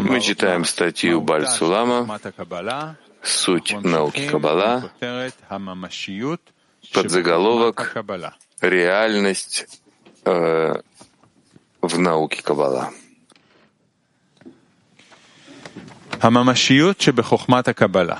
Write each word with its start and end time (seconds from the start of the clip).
Мы 0.00 0.20
читаем 0.20 0.64
статью 0.64 1.20
Баль 1.20 1.46
Сулама 1.46 2.20
«Суть 3.22 3.72
науки 3.82 4.28
Каббала», 4.28 4.90
подзаголовок 6.92 7.94
«Реальность 8.60 9.80
э, 10.24 10.74
в 11.82 11.98
науке 11.98 12.42
Каббала». 12.42 12.90
הממשיות 16.20 17.00
הקבלה. 17.68 18.16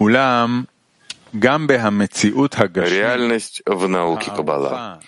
אולם 0.00 0.64
Реальность 2.89 3.61
в 3.65 3.87
науке 3.87 4.31
Каббала. 4.31 5.01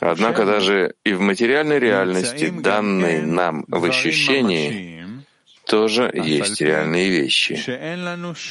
Однако 0.00 0.44
даже 0.46 0.94
и 1.04 1.12
в 1.12 1.20
материальной 1.20 1.78
реальности, 1.78 2.48
данной 2.50 3.22
нам 3.22 3.64
в 3.68 3.84
ощущении, 3.84 5.04
тоже 5.66 6.10
есть 6.14 6.60
реальные 6.60 7.10
вещи, 7.10 7.54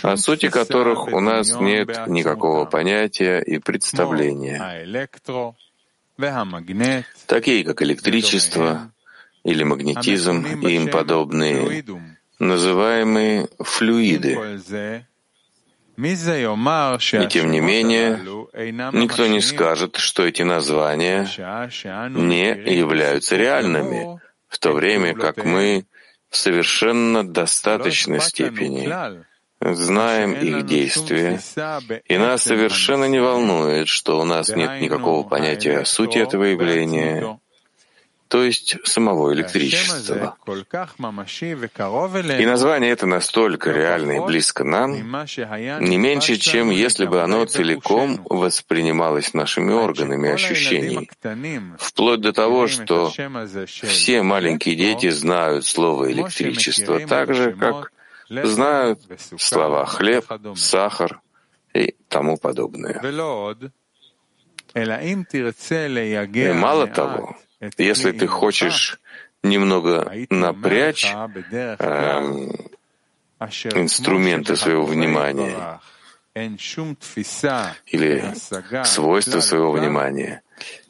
о 0.04 0.18
сути 0.18 0.50
которых 0.50 1.08
у 1.08 1.20
нас 1.20 1.60
нет 1.60 2.08
никакого 2.08 2.66
понятия 2.66 3.40
и 3.40 3.58
представления, 3.60 4.60
такие 7.26 7.64
как 7.64 7.82
электричество 7.82 8.92
или 9.44 9.64
магнетизм 9.64 10.46
и 10.62 10.76
им 10.76 10.90
подобные, 10.90 11.84
называемые 12.40 13.48
флюиды. 13.60 14.60
И 17.24 17.28
тем 17.28 17.52
не 17.52 17.60
менее, 17.62 18.20
никто 18.94 19.28
не 19.28 19.42
скажет, 19.42 19.98
что 19.98 20.26
эти 20.26 20.42
названия 20.44 21.28
не 22.10 22.48
являются 22.76 23.36
реальными, 23.38 24.20
в 24.48 24.58
то 24.60 24.74
время 24.74 25.14
как 25.14 25.44
мы 25.44 25.86
в 26.30 26.38
совершенно 26.38 27.28
достаточной 27.28 28.20
степени 28.20 28.90
знаем 29.62 30.34
их 30.34 30.66
действия, 30.66 31.40
и 32.06 32.18
нас 32.18 32.44
совершенно 32.44 33.06
не 33.06 33.20
волнует, 33.20 33.88
что 33.88 34.20
у 34.20 34.26
нас 34.26 34.50
нет 34.50 34.82
никакого 34.82 35.28
понятия 35.28 35.80
о 35.80 35.86
сути 35.86 36.18
этого 36.18 36.44
явления, 36.44 37.40
то 38.28 38.44
есть 38.44 38.78
самого 38.84 39.34
электричества. 39.34 40.36
И 42.40 42.46
название 42.46 42.92
это 42.92 43.06
настолько 43.06 43.72
реально 43.72 44.14
и 44.14 44.20
близко 44.20 44.64
нам, 44.64 44.94
не 44.94 45.98
меньше, 45.98 46.38
чем 46.38 46.70
если 46.70 47.06
бы 47.06 47.22
оно 47.22 47.46
целиком 47.46 48.26
воспринималось 48.30 49.34
нашими 49.34 49.74
органами 49.74 50.30
ощущений, 50.30 51.10
вплоть 51.78 52.22
до 52.22 52.34
того, 52.34 52.68
что 52.68 53.12
все 53.66 54.22
маленькие 54.24 54.76
дети 54.76 55.10
знают 55.10 55.66
слово 55.66 56.12
«электричество» 56.12 57.00
так 57.00 57.34
же, 57.34 57.54
как 57.54 57.92
знают 58.30 59.00
слова 59.38 59.86
«хлеб», 59.86 60.26
«сахар» 60.56 61.22
и 61.74 61.96
тому 62.10 62.38
подобное. 62.38 63.02
И 64.76 66.54
мало 66.54 66.88
того, 66.88 67.38
если 67.78 68.12
ты 68.12 68.28
хочешь 68.28 69.00
немного 69.44 70.12
напрячь 70.30 71.06
э, 71.06 72.48
инструменты 73.40 74.56
своего 74.56 74.86
внимания. 74.86 75.80
или 77.86 78.34
свойства 78.84 79.40
своего 79.40 79.72
внимания, 79.72 80.42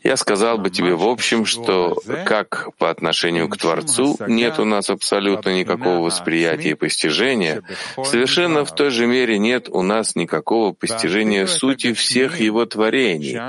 я 0.04 0.18
сказал 0.18 0.60
бы 0.60 0.70
тебе 0.70 0.94
в 0.94 1.04
общем, 1.04 1.46
что 1.46 2.00
как 2.26 2.70
по 2.78 2.90
отношению 2.90 3.50
к 3.50 3.58
Творцу 3.58 4.18
нет 4.28 4.60
у 4.60 4.66
нас 4.66 4.90
абсолютно 4.90 5.58
никакого 5.58 6.06
восприятия 6.06 6.70
и 6.70 6.76
постижения, 6.76 7.64
совершенно 8.04 8.66
в 8.66 8.74
той 8.74 8.92
же 8.92 9.08
мере 9.08 9.40
нет 9.40 9.68
у 9.70 9.82
нас 9.82 10.16
никакого 10.16 10.74
постижения 10.74 11.48
сути 11.48 11.94
всех 11.94 12.40
его 12.40 12.66
творений, 12.66 13.40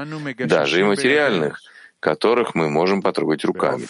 даже 0.46 0.80
и 0.80 0.84
материальных, 0.84 1.60
которых 2.00 2.54
мы 2.54 2.70
можем 2.70 3.02
потрогать 3.02 3.44
руками. 3.44 3.86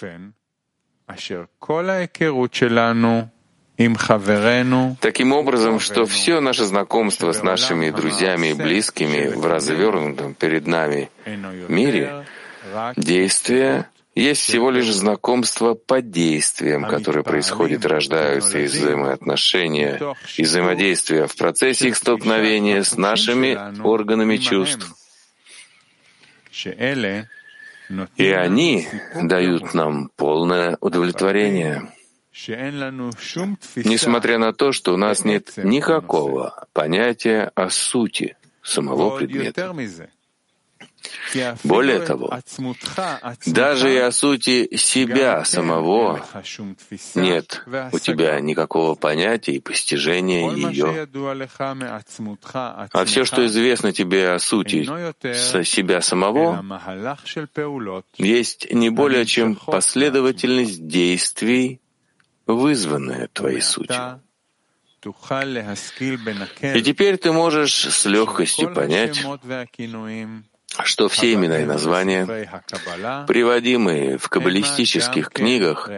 Таким 5.00 5.32
образом, 5.32 5.80
что 5.80 6.06
все 6.06 6.40
наше 6.40 6.64
знакомство 6.64 7.32
с 7.32 7.42
нашими 7.42 7.90
друзьями 7.90 8.48
и 8.48 8.54
близкими 8.54 9.28
в 9.28 9.44
развернутом 9.44 10.34
перед 10.34 10.66
нами 10.66 11.10
мире, 11.68 12.24
действия 12.96 13.90
есть 14.14 14.40
всего 14.40 14.70
лишь 14.70 14.90
знакомство 14.90 15.74
по 15.74 16.00
действиям, 16.00 16.86
которые 16.86 17.22
происходят 17.22 17.84
рождаются 17.84 18.58
из 18.64 18.72
взаимоотношения 18.72 20.00
и 20.38 20.42
взаимодействия 20.42 21.26
в 21.26 21.36
процессе 21.36 21.88
их 21.88 21.96
столкновения 21.96 22.82
с 22.82 22.96
нашими 22.96 23.58
органами 23.82 24.38
чувств. 24.38 24.90
И 28.16 28.30
они 28.30 28.88
дают 29.22 29.74
нам 29.74 30.10
полное 30.16 30.76
удовлетворение. 30.80 31.92
Несмотря 33.76 34.38
на 34.38 34.52
то, 34.52 34.72
что 34.72 34.92
у 34.94 34.97
нас 34.97 35.24
нет 35.24 35.52
никакого 35.56 36.66
понятия 36.72 37.50
о 37.54 37.70
сути 37.70 38.36
самого 38.62 39.16
предмета. 39.16 39.72
Более 41.64 42.00
того, 42.00 42.32
даже 43.46 43.94
и 43.94 43.98
о 43.98 44.12
сути 44.12 44.76
себя 44.76 45.44
самого. 45.44 46.24
нет 47.14 47.62
у 47.92 47.98
тебя 47.98 48.40
никакого 48.40 48.94
понятия 48.94 49.52
и 49.52 49.60
постижения 49.60 50.50
ее. 50.50 51.08
А 52.92 53.04
все, 53.04 53.24
что 53.24 53.46
известно 53.46 53.92
тебе 53.92 54.30
о 54.30 54.38
сути 54.38 54.84
себя 55.64 56.00
самого, 56.00 56.64
есть 58.16 58.72
не 58.72 58.90
более 58.90 59.26
чем 59.26 59.56
последовательность 59.56 60.86
действий, 60.86 61.80
вызванная 62.46 63.28
твоей 63.32 63.60
сутью. 63.60 64.20
И 65.02 66.82
теперь 66.82 67.16
ты 67.18 67.32
можешь 67.32 67.74
с 67.74 68.06
легкостью 68.06 68.74
понять, 68.74 69.24
что 70.84 71.09
все 71.09 71.34
имена 71.34 71.60
и 71.60 71.65
названия, 71.65 72.27
приводимые 73.27 74.19
в 74.19 74.28
каббалистических 74.28 75.31
книгах, 75.31 75.91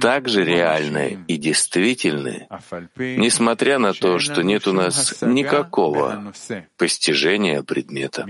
также 0.00 0.44
реальны 0.44 1.24
и 1.28 1.36
действительны, 1.36 2.48
несмотря 2.96 3.78
на 3.78 3.92
то, 3.92 4.18
что 4.18 4.42
нет 4.42 4.66
у 4.66 4.72
нас 4.72 5.22
никакого 5.22 6.32
постижения 6.76 7.62
предмета. 7.62 8.26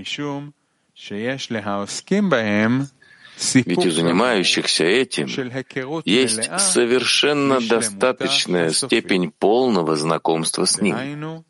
Ведь 3.53 3.85
у 3.85 3.91
занимающихся 3.91 4.83
этим 4.83 5.27
есть 6.05 6.49
совершенно 6.59 7.61
достаточная 7.61 8.71
степень 8.71 9.31
полного 9.31 9.95
знакомства 9.95 10.65
с 10.65 10.81
ним 10.81 11.43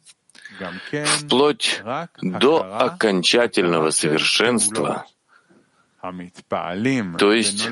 вплоть 1.05 1.81
до 2.21 2.77
окончательного 2.79 3.91
совершенства, 3.91 5.05
то 7.17 7.33
есть 7.33 7.67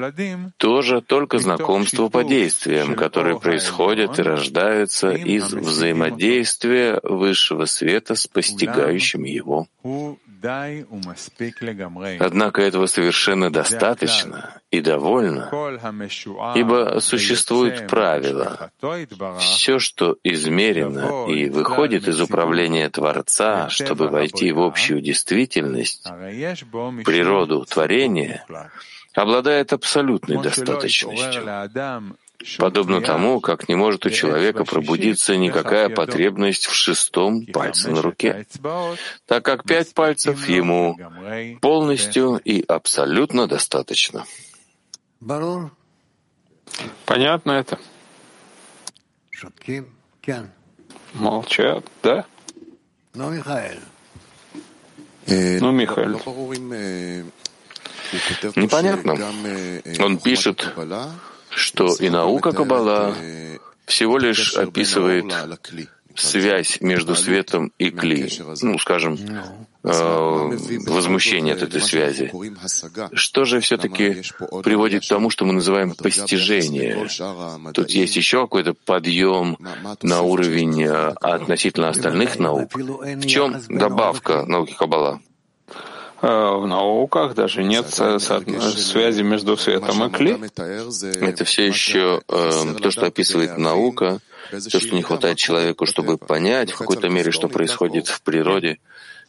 тоже 0.58 1.02
только 1.02 1.38
знакомство 1.40 2.10
по 2.10 2.24
действиям, 2.24 2.96
которые 2.96 3.40
происходят 3.40 4.20
и 4.20 4.24
рождаются 4.24 5.12
из 5.12 5.54
взаимодействия 5.54 7.00
высшего 7.04 7.66
света 7.66 8.16
с 8.16 8.28
постигающим 8.28 9.24
его. 9.24 9.68
Однако 12.20 12.62
этого 12.62 12.86
совершенно 12.86 13.52
достаточно 13.52 14.62
и 14.72 14.82
довольно, 14.82 15.50
ибо 16.56 17.00
существует 17.00 17.88
правило. 17.88 18.72
Все, 19.40 19.80
что 19.80 20.18
измерено 20.24 21.26
и 21.28 21.50
выходит 21.50 22.08
из 22.08 22.22
управления 22.22 22.90
Творца, 22.90 23.70
чтобы 23.70 24.10
войти 24.10 24.52
в 24.52 24.60
общую 24.60 25.02
действительность, 25.02 26.04
природу 26.04 27.66
творения, 27.66 28.46
обладает 29.14 29.74
абсолютной 29.74 30.42
достаточностью 30.42 31.44
подобно 32.58 33.02
тому, 33.02 33.40
как 33.40 33.68
не 33.70 33.76
может 33.76 34.06
у 34.06 34.10
человека 34.10 34.66
пробудиться 34.66 35.36
никакая 35.38 35.90
потребность 35.90 36.66
в 36.66 36.74
шестом 36.74 37.46
пальце 37.46 37.90
на 37.90 38.02
руке, 38.02 38.46
так 39.26 39.44
как 39.44 39.64
пять 39.64 39.94
пальцев 39.94 40.48
ему 40.48 40.98
полностью 41.62 42.38
и 42.44 42.64
абсолютно 42.68 43.48
достаточно. 43.48 44.26
Понятно 47.06 47.52
это? 47.54 47.80
Молчат, 51.14 51.86
да? 52.04 52.26
Ну, 55.28 55.72
Михаил. 55.72 56.20
Непонятно. 58.56 59.14
Он 60.04 60.18
пишет, 60.20 60.74
что 61.56 61.96
и 61.96 62.10
наука 62.10 62.52
Каббала 62.52 63.16
всего 63.86 64.18
лишь 64.18 64.56
описывает 64.56 65.34
связь 66.16 66.80
между 66.82 67.16
светом 67.16 67.72
и 67.78 67.90
кли, 67.90 68.30
ну, 68.62 68.80
скажем, 68.80 69.18
э, 69.84 70.58
возмущение 70.88 71.54
от 71.54 71.64
этой 71.64 71.82
связи. 71.82 72.32
Что 73.14 73.46
же 73.46 73.60
все-таки 73.60 74.22
приводит 74.64 75.04
к 75.04 75.08
тому, 75.08 75.30
что 75.30 75.46
мы 75.46 75.54
называем 75.54 75.94
постижение? 75.94 77.08
Тут 77.74 77.92
есть 77.92 78.16
еще 78.16 78.42
какой-то 78.42 78.74
подъем 78.74 79.58
на 80.02 80.22
уровень 80.22 80.84
э, 80.84 81.10
относительно 81.22 81.90
остальных 81.90 82.40
наук. 82.40 82.74
В 82.74 83.26
чем 83.26 83.58
добавка 83.68 84.46
науки 84.46 84.74
Каббала? 84.74 85.22
Э, 86.26 86.58
в 86.58 86.66
науках 86.66 87.36
даже 87.36 87.64
нет 87.64 87.86
связи 87.88 89.22
между 89.22 89.58
светом 89.58 90.08
и 90.08 90.10
кли. 90.10 90.40
Это 91.22 91.46
все 91.46 91.68
еще 91.68 92.22
э, 92.28 92.52
то, 92.82 92.90
что 92.90 93.06
описывает 93.06 93.60
наука, 93.60 94.20
то, 94.50 94.80
что 94.80 94.96
не 94.96 95.04
хватает 95.04 95.38
человеку, 95.38 95.86
чтобы 95.86 96.18
понять 96.18 96.72
в 96.72 96.78
какой-то 96.78 97.10
мере, 97.10 97.32
что 97.32 97.48
происходит 97.48 98.08
в 98.08 98.24
природе. 98.24 98.80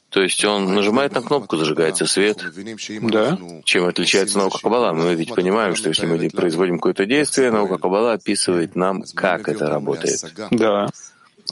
То 0.08 0.22
есть 0.22 0.42
он 0.46 0.74
нажимает 0.74 1.12
на 1.12 1.20
кнопку, 1.20 1.58
зажигается 1.58 2.06
свет. 2.06 2.42
Да. 3.02 3.38
Чем 3.64 3.84
отличается 3.84 4.38
наука 4.38 4.60
Каббала? 4.62 4.94
Мы 4.94 5.14
ведь 5.16 5.34
понимаем, 5.34 5.74
что 5.74 5.90
если 5.90 6.06
мы 6.06 6.30
производим 6.30 6.76
какое-то 6.76 7.04
действие, 7.04 7.50
наука 7.50 7.76
Каббала 7.76 8.14
описывает 8.14 8.74
нам, 8.74 9.02
как 9.14 9.50
это 9.50 9.68
работает. 9.68 10.32
Да. 10.50 10.88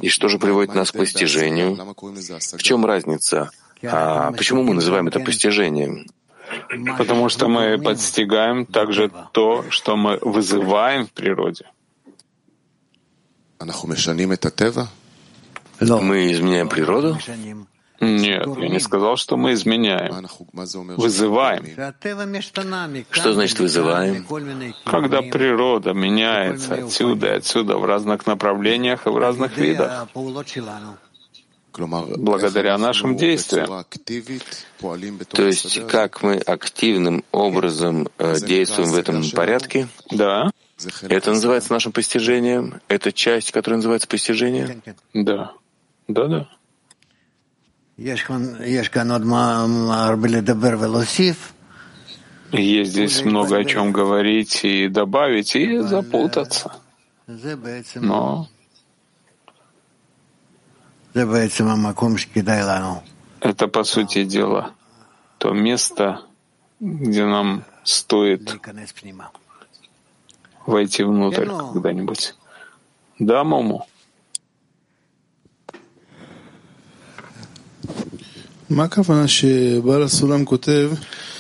И 0.01 0.09
что 0.09 0.29
же 0.29 0.39
приводит 0.39 0.75
нас 0.75 0.91
к 0.91 0.97
постижению? 0.97 1.77
В 1.77 2.63
чем 2.63 2.87
разница? 2.87 3.51
А 3.91 4.33
почему 4.33 4.63
мы 4.63 4.75
называем 4.75 5.09
это 5.09 5.21
постижением? 5.21 6.07
Потому 6.99 7.29
что 7.29 7.49
мы 7.49 7.79
подстигаем 7.79 8.67
также 8.67 9.11
то, 9.33 9.65
что 9.71 9.97
мы 9.97 10.19
вызываем 10.21 11.07
в 11.07 11.13
природе. 11.13 11.65
Мы 15.81 16.33
изменяем 16.33 16.69
природу? 16.69 17.19
Нет, 18.01 18.47
я 18.59 18.69
не 18.69 18.81
сказал, 18.81 19.17
что 19.17 19.37
мы 19.37 19.53
изменяем. 19.53 20.27
Вызываем. 20.97 21.65
Что 23.11 23.33
значит 23.33 23.61
вызываем? 23.61 24.27
Когда 24.85 25.23
природа 25.23 25.93
меняется 25.93 26.75
отсюда 26.75 27.29
и 27.29 27.37
отсюда 27.37 27.79
в 27.79 27.85
разных 27.85 28.27
направлениях 28.27 29.07
и 29.07 29.11
в 29.11 29.17
разных 29.17 29.57
видах 29.57 30.09
благодаря 31.79 32.79
нашим 32.79 33.17
действиям. 33.17 33.85
То 35.29 35.43
есть, 35.47 35.87
как 35.87 36.23
мы 36.23 36.37
активным 36.37 37.25
образом 37.33 38.09
э, 38.19 38.37
действуем 38.41 38.91
в 38.91 38.97
этом 38.97 39.23
порядке? 39.31 39.89
Да. 40.11 40.51
Это 41.03 41.31
называется 41.31 41.73
нашим 41.73 41.93
постижением? 41.93 42.81
Это 42.89 43.13
часть, 43.13 43.53
которая 43.53 43.77
называется 43.77 44.09
постижение? 44.09 44.83
Да. 45.13 45.53
Да, 46.09 46.27
да. 46.27 46.49
Есть 52.53 52.93
здесь 52.93 53.25
много 53.25 53.57
о 53.57 53.65
чем 53.65 53.93
говорить 53.93 54.65
и 54.65 54.89
добавить, 54.89 55.57
и 55.57 55.79
запутаться. 55.79 56.73
Но 57.97 58.49
это, 63.45 63.69
по 63.69 63.85
сути 63.85 64.25
дела, 64.25 64.73
то 65.39 65.53
место, 65.53 66.23
где 66.81 67.25
нам 67.25 67.65
стоит 67.85 68.59
войти 70.67 71.03
внутрь 71.03 71.47
когда-нибудь. 71.47 72.35
Да, 73.19 73.45
Мому? 73.45 73.87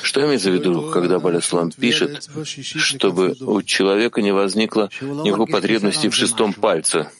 Что 0.02 0.24
имеется 0.26 0.50
в 0.50 0.54
виду, 0.54 0.90
когда 0.90 1.18
Балясулам 1.18 1.70
пишет, 1.72 2.28
чтобы 2.44 3.34
у 3.40 3.62
человека 3.62 4.20
не 4.20 4.32
возникло 4.32 4.90
никакой 5.00 5.46
потребности 5.46 6.08
в 6.08 6.14
шестом 6.14 6.52
пальце? 6.52 7.10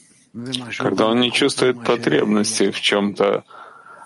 Когда 0.79 1.07
он 1.07 1.21
не 1.21 1.31
чувствует 1.31 1.83
потребности 1.85 2.71
в 2.71 2.81
чем-то, 2.81 3.45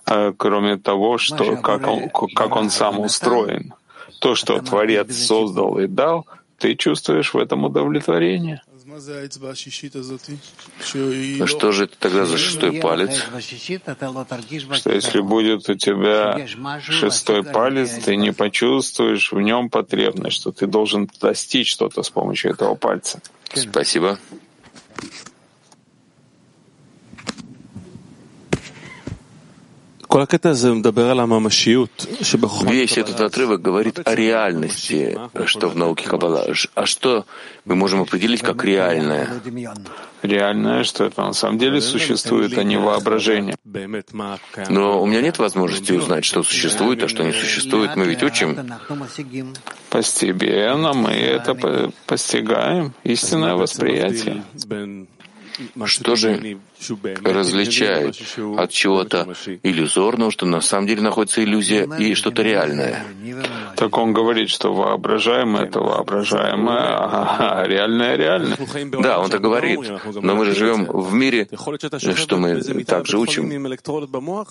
э, 0.06 0.32
кроме 0.36 0.76
того, 0.76 1.18
что 1.18 1.56
как 1.56 1.86
он, 1.86 2.10
как 2.10 2.56
он 2.56 2.70
сам 2.70 3.00
устроен. 3.00 3.74
То, 4.20 4.34
что 4.34 4.60
Творец 4.60 5.14
создал 5.14 5.78
и 5.78 5.86
дал, 5.86 6.26
ты 6.58 6.74
чувствуешь 6.74 7.34
в 7.34 7.38
этом 7.38 7.64
удовлетворение. 7.64 8.62
А 11.40 11.46
что 11.46 11.72
же 11.72 11.84
это 11.84 11.96
тогда 11.98 12.24
за 12.24 12.38
шестой 12.38 12.72
палец? 12.80 13.22
Что 14.72 14.92
если 14.92 15.20
будет 15.20 15.68
у 15.68 15.74
тебя 15.74 16.46
шестой 16.80 17.44
палец, 17.44 17.90
ты 18.04 18.16
не 18.16 18.32
почувствуешь 18.32 19.30
в 19.30 19.40
нем 19.40 19.70
потребность, 19.70 20.36
что 20.36 20.52
ты 20.52 20.66
должен 20.66 21.08
достичь 21.20 21.70
что-то 21.70 22.02
с 22.02 22.10
помощью 22.10 22.52
этого 22.52 22.74
пальца. 22.74 23.20
Спасибо. 23.54 24.18
Весь 32.62 32.98
этот 32.98 33.20
отрывок 33.20 33.60
говорит 33.60 34.00
о 34.04 34.14
реальности, 34.14 35.18
что 35.44 35.68
в 35.68 35.76
науке 35.76 36.08
Каббала. 36.08 36.46
А 36.74 36.86
что 36.86 37.26
мы 37.66 37.74
можем 37.74 38.00
определить 38.00 38.42
как 38.42 38.64
реальное? 38.64 39.28
Реальное, 40.22 40.82
что 40.84 41.04
это 41.04 41.22
на 41.22 41.32
самом 41.32 41.58
деле 41.58 41.80
существует, 41.80 42.56
а 42.56 42.64
не 42.64 42.78
воображение. 42.78 43.56
Но 44.68 45.02
у 45.02 45.06
меня 45.06 45.20
нет 45.20 45.38
возможности 45.38 45.92
узнать, 45.92 46.24
что 46.24 46.42
существует, 46.42 47.02
а 47.02 47.08
что 47.08 47.22
не 47.22 47.32
существует. 47.32 47.94
Мы 47.96 48.06
ведь 48.06 48.22
учим. 48.22 48.56
Постепенно 49.90 50.94
мы 50.94 51.10
это 51.10 51.90
постигаем, 52.06 52.94
истинное 53.04 53.54
восприятие. 53.54 54.42
Что 55.84 56.16
же 56.16 56.58
различает 57.24 58.16
от 58.56 58.70
чего-то 58.70 59.26
иллюзорного, 59.62 60.30
что 60.30 60.46
на 60.46 60.60
самом 60.60 60.86
деле 60.86 61.02
находится 61.02 61.42
иллюзия, 61.42 61.88
и 61.98 62.14
что-то 62.14 62.42
реальное? 62.42 63.04
Так 63.76 63.96
он 63.96 64.12
говорит, 64.12 64.50
что 64.50 64.72
воображаемое— 64.72 65.64
это 65.66 65.80
воображаемое, 65.80 66.96
а 66.98 67.64
реальное— 67.66 68.16
реальное. 68.16 68.58
Да, 69.00 69.20
он 69.20 69.30
так 69.30 69.40
говорит. 69.40 69.80
Но 70.20 70.34
мы 70.34 70.44
же 70.44 70.54
живем 70.54 70.84
в 70.84 71.12
мире, 71.14 71.48
что 72.14 72.36
мы 72.36 72.84
также 72.84 73.18
учим. 73.18 73.48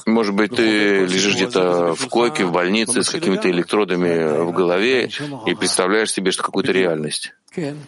Может 0.06 0.36
быть, 0.36 0.56
ты 0.56 1.06
лежишь 1.06 1.36
где-то 1.36 1.96
в 1.96 2.08
койке, 2.08 2.46
в 2.46 2.52
больнице 2.52 3.04
с 3.04 3.10
какими-то 3.10 3.50
электродами 3.50 4.44
в 4.44 4.52
голове 4.52 5.10
и 5.46 5.56
представляешь 5.56 6.12
себе, 6.12 6.32
что 6.32 6.44
какую-то 6.44 6.72
реальность. 6.72 7.34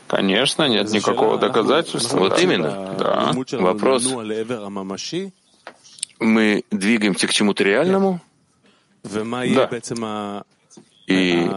Конечно, 0.07 0.67
нет 0.67 0.89
никакого 0.91 1.37
доказательства. 1.37 2.19
Вот 2.19 2.39
именно. 2.39 2.95
Да. 2.97 3.31
Вопрос. 3.59 4.07
Мы 6.19 6.63
двигаемся 6.71 7.27
к 7.27 7.31
чему-то 7.31 7.63
реальному? 7.63 8.19
Да. 9.03 9.69
И 11.07 11.49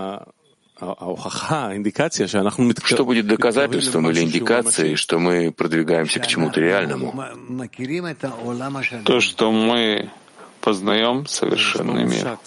что 2.84 3.04
будет 3.04 3.26
доказательством 3.26 4.10
или 4.10 4.20
индикацией, 4.20 4.96
что 4.96 5.18
мы 5.18 5.52
продвигаемся 5.52 6.20
к 6.20 6.26
чему-то 6.26 6.60
реальному? 6.60 7.14
То, 9.04 9.20
что 9.20 9.52
мы 9.52 10.10
познаем 10.60 11.26
совершенный 11.26 12.04
мир. 12.04 12.38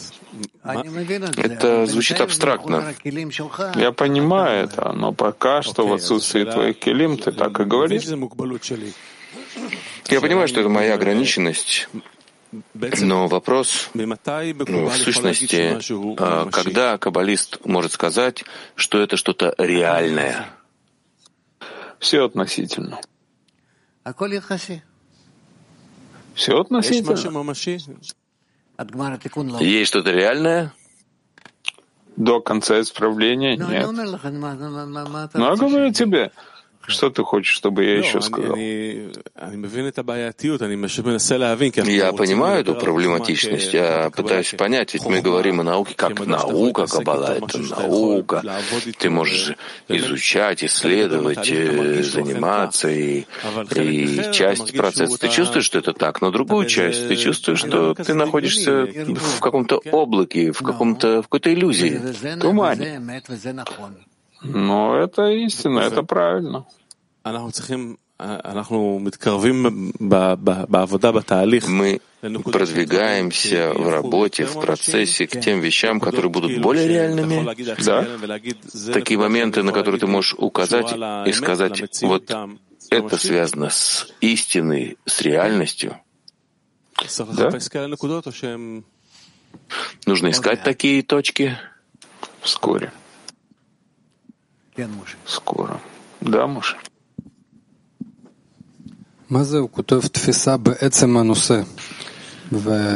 Это 1.38 1.86
звучит 1.86 2.22
абстрактно. 2.22 2.94
Я 3.76 3.92
понимаю 3.92 4.66
это, 4.66 4.92
но 4.94 5.14
пока 5.14 5.62
что 5.62 5.88
в 5.88 5.94
отсутствии 5.94 6.44
твоих 6.44 6.80
килим 6.80 7.18
ты 7.18 7.32
так 7.32 7.60
и 7.60 7.64
говоришь. 7.64 8.06
Я 10.10 10.22
понимаю, 10.22 10.48
что 10.48 10.60
это 10.60 10.70
моя 10.70 10.96
ограниченность, 10.96 11.90
но 13.02 13.28
вопрос 13.28 13.90
ну, 13.94 14.16
в 14.88 14.98
сущности, 14.98 15.78
а, 16.20 16.50
когда 16.50 16.98
каббалист 16.98 17.66
может 17.66 17.92
сказать, 17.92 18.44
что 18.76 19.00
это 19.00 19.18
что-то 19.18 19.54
реальное? 19.58 20.50
Все 22.00 22.26
относительно. 22.26 23.00
Все 26.34 26.60
относительно. 26.60 27.16
Есть 29.62 29.90
что-то 29.90 30.12
реальное? 30.12 30.74
До 32.16 32.40
конца 32.42 32.80
исправления 32.82 33.58
нет. 33.58 33.86
Но 35.34 35.50
я 35.50 35.56
говорю 35.56 35.92
тебе, 35.92 36.32
Что 36.88 37.10
ты 37.10 37.24
хочешь, 37.24 37.54
чтобы 37.54 37.84
я 37.84 37.98
еще 37.98 38.22
сказал? 38.22 38.56
Я 41.86 42.14
понимаю 42.14 42.62
эту 42.62 42.76
проблематичность, 42.76 43.74
я 43.74 44.10
пытаюсь 44.16 44.54
понять, 44.58 44.94
ведь 44.94 45.06
мы 45.06 45.22
говорим 45.22 45.62
о 45.62 45.64
науке 45.64 45.94
как 45.96 46.26
наука, 46.26 46.86
Каббала— 46.88 47.38
это 47.38 47.58
наука. 47.60 48.44
Ты 48.98 49.10
можешь 49.10 49.54
изучать, 49.88 50.64
исследовать, 50.64 51.50
э, 51.52 52.04
заниматься, 52.04 52.90
и, 52.90 53.26
и 53.76 54.32
часть 54.32 54.76
процесса 54.76 55.18
ты 55.18 55.30
чувствуешь, 55.30 55.66
что 55.66 55.80
это 55.80 55.94
так, 55.94 56.22
но 56.22 56.32
другую 56.32 56.68
часть 56.68 57.08
ты 57.08 57.16
чувствуешь, 57.16 57.60
что 57.60 57.94
ты 57.94 58.14
находишься 58.14 58.86
в 58.86 59.40
каком-то 59.40 59.78
облаке, 59.92 60.52
в 60.52 60.62
каком-то 60.62 61.22
в 61.22 61.24
какой-то 61.24 61.54
иллюзии, 61.54 62.02
тумане. 62.40 63.22
Но 64.48 64.96
это 64.98 65.30
истина, 65.30 65.80
это 65.80 66.04
правильно. 66.04 66.66
Мы 71.68 72.00
продвигаемся 72.44 73.74
в 73.74 73.90
работе, 73.90 74.46
в 74.46 74.60
процессе 74.62 75.28
к 75.28 75.40
тем 75.42 75.60
вещам, 75.60 76.00
которые 76.00 76.32
будут 76.32 76.62
более 76.62 76.88
реальными. 76.88 77.44
Да. 77.84 78.08
Такие 78.94 79.20
моменты, 79.20 79.64
на 79.64 79.74
которые 79.74 80.00
ты 80.00 80.08
можешь 80.08 80.34
указать 80.38 80.94
и 81.28 81.34
сказать, 81.34 82.02
вот 82.04 82.32
это 82.90 83.18
связано 83.18 83.70
с 83.70 84.08
истиной, 84.22 84.98
с 85.06 85.22
реальностью. 85.22 85.98
Да? 87.34 87.52
Нужно 90.06 90.30
искать 90.30 90.64
такие 90.64 91.04
точки. 91.04 91.58
Вскоре. 92.42 92.92
Скоро. 95.26 95.80
Да, 96.22 96.48
Муша? 96.48 96.78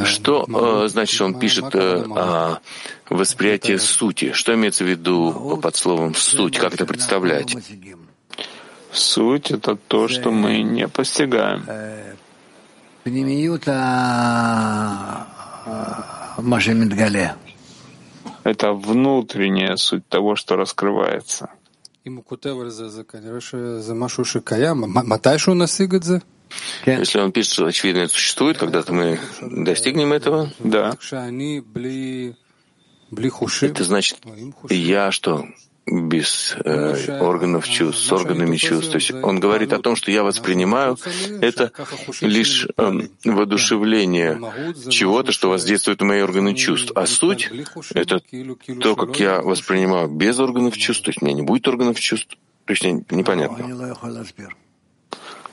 Что 0.06 0.46
э, 0.48 0.88
значит, 0.90 1.16
что 1.16 1.26
он 1.26 1.40
пишет 1.40 1.74
э, 1.74 2.04
о 2.08 2.60
восприятии 3.10 3.78
сути? 3.78 4.32
Что 4.32 4.54
имеется 4.54 4.84
в 4.84 4.88
виду 4.88 5.60
под 5.62 5.76
словом 5.76 6.14
«суть»? 6.14 6.58
Как 6.60 6.74
это 6.76 6.86
представлять? 6.86 7.56
Суть— 8.92 9.52
это 9.58 9.76
то, 9.76 10.08
что 10.08 10.32
мы 10.32 10.62
не 10.62 10.88
постигаем. 10.88 11.66
Это 18.44 18.74
внутренняя 18.74 19.76
суть 19.76 20.08
того, 20.08 20.36
что 20.36 20.56
раскрывается. 20.56 21.50
Если 26.86 27.20
он 27.20 27.32
пишет, 27.32 27.54
что 27.54 27.66
очевидно 27.66 28.00
это 28.00 28.14
существует, 28.14 28.58
когда-то 28.58 28.94
мы 28.94 29.20
достигнем 29.42 30.14
этого. 30.14 30.52
Да. 30.60 30.92
Это 33.72 33.84
значит, 33.84 34.18
я 34.70 35.12
что, 35.12 35.48
без 35.90 36.56
э, 36.64 37.20
органов 37.20 37.68
чувств, 37.68 38.06
с 38.06 38.12
органами 38.12 38.58
чувств. 38.58 38.92
То 38.92 38.98
есть 38.98 39.12
он 39.12 39.40
говорит 39.40 39.74
о 39.74 39.80
том, 39.80 39.96
что 39.96 40.12
я 40.12 40.24
воспринимаю 40.24 40.98
это 41.42 41.72
лишь 42.22 42.68
э, 42.78 42.92
воодушевление 43.26 44.40
чего-то, 44.90 45.32
что 45.32 45.50
воздействует 45.50 46.00
на 46.02 46.08
мои 46.08 46.22
органы 46.22 46.56
чувств. 46.56 46.92
А 46.96 47.06
суть— 47.06 47.52
это 47.94 48.22
то, 48.82 48.96
как 48.96 49.20
я 49.20 49.42
воспринимаю 49.42 50.08
без 50.10 50.40
органов 50.40 50.78
чувств. 50.78 51.04
То 51.06 51.10
есть 51.10 51.22
у 51.22 51.26
меня 51.26 51.36
не 51.36 51.42
будет 51.42 51.68
органов 51.68 52.00
чувств. 52.00 52.38
То 52.66 52.74
есть 52.74 52.84
непонятно. 52.84 53.96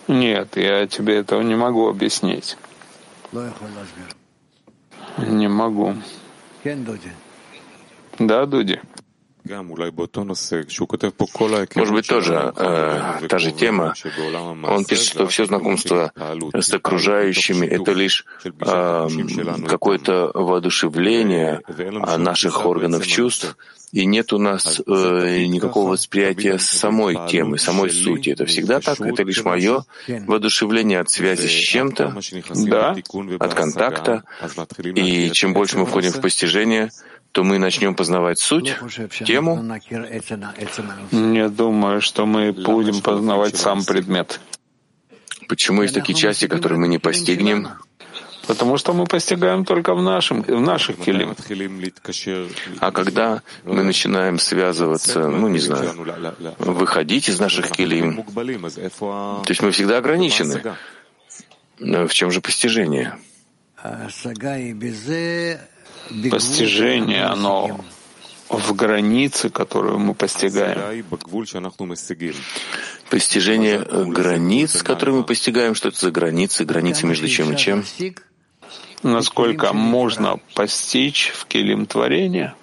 Нет, 0.08 0.56
я 0.56 0.86
тебе 0.86 1.16
этого 1.16 1.42
не 1.42 1.56
могу 1.56 1.88
объяснить. 1.88 2.56
Не 5.18 5.48
могу. 5.48 5.94
Да, 8.18 8.46
Дуди? 8.46 8.80
Может 11.76 11.94
быть, 11.94 12.06
тоже 12.08 12.52
э, 12.56 13.26
та 13.28 13.38
же 13.38 13.52
тема. 13.52 13.94
Он 14.64 14.84
пишет, 14.84 15.06
что 15.06 15.26
все 15.26 15.46
знакомство 15.46 16.12
с 16.54 16.74
окружающими— 16.74 17.66
это 17.66 17.92
лишь 17.92 18.24
э, 18.44 19.08
какое-то 19.66 20.30
воодушевление 20.34 21.60
наших 22.18 22.66
органов 22.66 23.06
чувств, 23.06 23.56
и 23.92 24.04
нет 24.04 24.32
у 24.32 24.38
нас 24.38 24.80
э, 24.84 25.44
никакого 25.46 25.92
восприятия 25.92 26.58
самой 26.58 27.16
темы, 27.28 27.58
самой 27.58 27.90
сути. 27.90 28.30
Это 28.30 28.44
всегда 28.44 28.80
так, 28.80 29.00
это 29.00 29.22
лишь 29.22 29.44
мое 29.44 29.84
воодушевление 30.08 31.00
от 31.00 31.10
связи 31.10 31.46
с 31.46 31.50
чем-то, 31.50 32.14
да, 32.66 32.96
от 33.38 33.54
контакта. 33.54 34.24
И 34.94 35.30
чем 35.30 35.54
больше 35.54 35.78
мы 35.78 35.86
входим 35.86 36.12
в 36.12 36.20
постижение, 36.20 36.90
то 37.36 37.44
мы 37.44 37.58
начнем 37.58 37.94
познавать 37.94 38.38
суть, 38.38 38.74
тему. 39.26 39.62
Не 41.12 41.48
думаю, 41.50 42.00
что 42.00 42.24
мы 42.24 42.50
будем 42.52 43.02
познавать 43.02 43.58
сам 43.58 43.84
предмет. 43.84 44.40
Почему 45.46 45.82
есть 45.82 45.92
такие 45.92 46.16
части, 46.16 46.46
которые 46.46 46.78
мы 46.78 46.88
не 46.88 46.96
постигнем? 46.98 47.68
Потому 48.46 48.78
что 48.78 48.94
мы 48.94 49.04
постигаем 49.04 49.66
только 49.66 49.94
в, 49.94 50.00
нашем, 50.00 50.44
в 50.44 50.60
наших 50.62 50.96
килим. 50.96 51.36
А 52.80 52.90
когда 52.90 53.42
мы 53.64 53.82
начинаем 53.82 54.38
связываться, 54.38 55.28
ну, 55.28 55.48
не 55.48 55.58
знаю, 55.58 55.92
выходить 56.56 57.28
из 57.28 57.38
наших 57.38 57.70
килим, 57.70 58.24
то 58.24 59.50
есть 59.50 59.60
мы 59.60 59.72
всегда 59.72 59.98
ограничены. 59.98 60.62
В 61.78 62.14
чем 62.14 62.30
же 62.30 62.40
постижение? 62.40 63.18
Постижение, 66.30 67.24
оно 67.24 67.80
в 68.48 68.74
границе, 68.74 69.50
которую 69.50 69.98
мы 69.98 70.14
постигаем. 70.14 71.04
Постижение 73.10 73.78
границ, 73.78 74.82
которые 74.82 75.16
мы 75.16 75.24
постигаем, 75.24 75.74
что 75.74 75.88
это 75.88 75.98
за 75.98 76.10
границы, 76.10 76.64
границы 76.64 77.06
между 77.06 77.28
чем 77.28 77.52
и 77.52 77.56
чем? 77.56 77.84
Насколько 79.02 79.72
можно 79.72 80.38
постичь 80.54 81.32
в 81.34 81.46
килим 81.46 81.86
творения? 81.86 82.54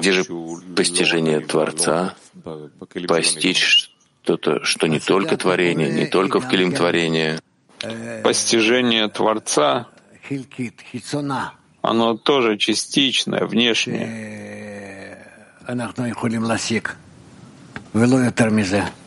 Где 0.00 0.12
же 0.12 0.24
постижение 0.76 1.40
Творца, 1.40 2.14
постичь 3.08 3.90
что-то, 4.26 4.64
что 4.64 4.88
не 4.88 4.98
только 4.98 5.36
творение, 5.36 5.88
не 5.88 6.06
только 6.06 6.40
в 6.40 6.48
Келим 6.48 6.72
творения. 6.72 7.38
Постижение 8.22 9.08
Творца, 9.08 9.86
оно 11.82 12.16
тоже 12.16 12.56
частичное, 12.56 13.46
внешнее. 13.46 15.18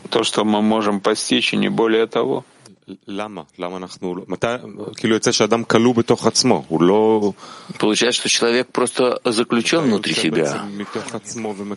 То, 0.08 0.24
что 0.24 0.44
мы 0.44 0.62
можем 0.62 1.00
постичь, 1.00 1.52
и 1.52 1.56
не 1.56 1.68
более 1.68 2.06
того. 2.06 2.44
Получается, 7.78 8.20
что 8.20 8.28
человек 8.28 8.72
просто 8.72 9.20
заключен 9.24 9.82
внутри 9.82 10.14
себя, 10.14 10.64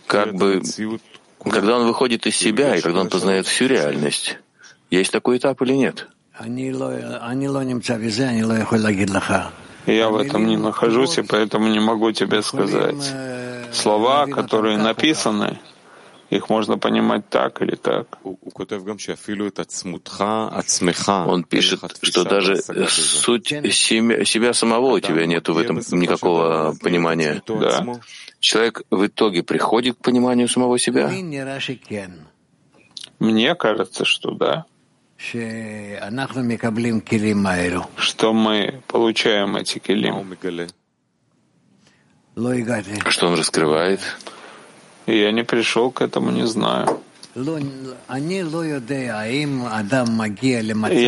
как 0.06 0.34
бы 0.34 0.62
когда 1.50 1.76
он 1.76 1.86
выходит 1.86 2.26
из 2.26 2.36
себя 2.36 2.76
и 2.76 2.80
когда 2.80 3.00
он 3.00 3.10
познает 3.10 3.46
всю 3.46 3.66
реальность, 3.66 4.38
есть 4.90 5.12
такой 5.12 5.36
этап 5.38 5.62
или 5.62 5.74
нет? 5.74 6.08
Я 9.86 10.08
в 10.08 10.16
этом 10.16 10.46
не 10.46 10.56
нахожусь, 10.56 11.18
и 11.18 11.22
поэтому 11.22 11.68
не 11.68 11.80
могу 11.80 12.10
тебе 12.12 12.42
сказать. 12.42 13.14
Слова, 13.72 14.26
которые 14.26 14.78
написаны, 14.78 15.58
их 16.30 16.48
можно 16.48 16.78
понимать 16.78 17.28
так 17.28 17.62
или 17.62 17.76
так. 17.76 18.18
Он 21.26 21.44
пишет, 21.44 21.80
что 22.02 22.24
даже 22.24 22.56
суть 22.56 23.48
себя 23.48 24.54
самого 24.54 24.94
у 24.94 25.00
тебя 25.00 25.26
нету 25.26 25.54
в 25.54 25.58
этом 25.58 25.78
никакого 25.92 26.74
понимания. 26.80 27.42
Да. 27.46 28.00
Человек 28.40 28.82
в 28.90 29.06
итоге 29.06 29.42
приходит 29.42 29.96
к 29.96 30.02
пониманию 30.02 30.48
самого 30.48 30.78
себя? 30.78 31.08
Мне 33.18 33.54
кажется, 33.54 34.04
что 34.04 34.32
да. 34.32 34.64
Что 37.96 38.32
мы 38.32 38.82
получаем 38.86 39.56
эти 39.56 39.78
килим. 39.78 40.36
Что 43.08 43.26
он 43.26 43.34
раскрывает? 43.34 44.00
Я 45.06 45.32
не 45.32 45.44
пришел 45.44 45.90
к 45.90 46.02
этому, 46.02 46.30
не 46.30 46.46
знаю. 46.46 47.00
Я 47.34 47.60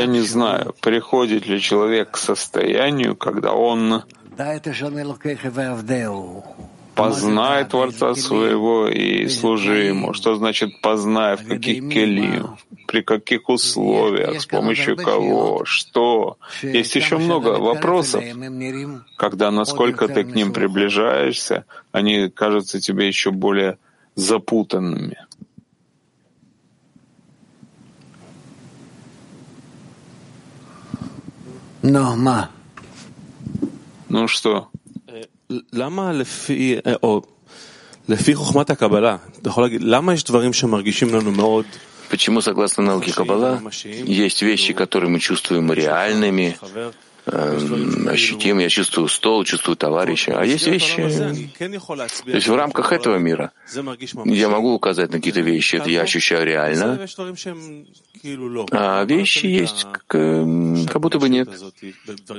не 0.06 0.22
знаю, 0.22 0.74
приходит 0.80 1.46
ли 1.46 1.60
человек 1.60 2.12
к 2.12 2.16
состоянию, 2.16 3.14
когда 3.16 3.52
он 3.52 4.02
познай 6.96 7.64
Творца 7.64 8.14
своего 8.14 8.88
и 8.88 9.28
служи 9.28 9.84
Ему. 9.84 10.14
Что 10.14 10.34
значит 10.36 10.80
познай, 10.80 11.36
в 11.36 11.46
каких 11.46 11.88
келим, 11.90 12.56
при 12.86 13.02
каких 13.02 13.48
условиях, 13.48 14.40
с 14.40 14.46
помощью 14.46 14.96
кого, 14.96 15.64
что? 15.64 16.38
Есть 16.62 16.96
еще 16.96 17.18
много 17.18 17.58
вопросов, 17.60 18.24
когда 19.16 19.50
насколько 19.50 20.08
ты 20.08 20.24
к 20.24 20.34
ним 20.34 20.52
приближаешься, 20.52 21.66
они 21.92 22.28
кажутся 22.30 22.80
тебе 22.80 23.06
еще 23.06 23.30
более 23.30 23.78
запутанными. 24.14 25.18
Но, 31.82 32.16
ма. 32.16 32.50
Ну 34.08 34.26
что? 34.26 34.70
למה 35.73 36.11
לפי, 36.11 36.75
או 37.03 37.21
לפי 38.09 38.35
חוכמת 38.35 38.69
הקבלה, 38.69 39.17
אתה 39.41 39.49
יכול 39.49 39.63
להגיד, 39.63 39.81
למה 39.83 40.13
יש 40.13 40.23
דברים 40.23 40.53
שמרגישים 40.53 41.15
לנו 41.15 41.31
מאוד 41.31 41.65
Почему, 42.11 42.41
согласно 42.41 42.83
науке 42.83 43.13
Каббала, 43.13 43.61
есть 44.05 44.41
вещи, 44.41 44.73
которые 44.73 45.09
мы 45.09 45.21
чувствуем 45.21 45.71
реальными, 45.71 46.57
э, 47.26 48.08
ощутимы. 48.08 48.62
Я 48.62 48.68
чувствую 48.68 49.08
стол, 49.08 49.44
чувствую 49.44 49.76
товарища. 49.76 50.38
А 50.38 50.44
есть 50.44 50.66
вещи... 50.66 50.96
То 50.96 52.36
есть 52.36 52.48
в 52.48 52.54
рамках 52.54 52.92
этого 52.92 53.16
мира 53.16 53.52
я 54.24 54.48
могу 54.48 54.74
указать 54.74 55.10
на 55.10 55.18
какие-то 55.18 55.40
вещи, 55.40 55.76
это 55.76 55.90
я 55.90 56.02
ощущаю 56.02 56.46
реально, 56.46 57.06
а 58.70 59.04
вещи 59.04 59.46
есть 59.46 59.86
как 60.06 61.00
будто 61.00 61.18
бы 61.18 61.28
нет. 61.28 61.48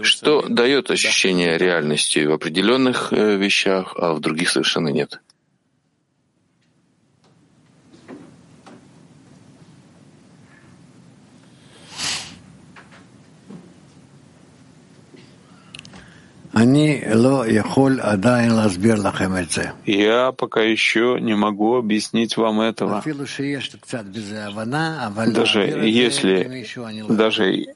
Что 0.01 0.45
дает 0.47 0.91
ощущение 0.91 1.57
реальности 1.57 2.25
в 2.25 2.31
определенных 2.31 3.11
э, 3.11 3.35
вещах, 3.37 3.93
а 3.97 4.13
в 4.13 4.19
других 4.19 4.49
совершенно 4.49 4.89
нет. 4.89 5.19
Я 19.85 20.31
пока 20.31 20.61
еще 20.61 21.17
не 21.19 21.35
могу 21.35 21.75
объяснить 21.75 22.37
вам 22.37 22.61
этого. 22.61 23.01
Даже 25.33 25.61
если, 25.61 26.65
даже 27.09 27.67